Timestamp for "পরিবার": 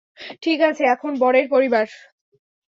1.49-1.85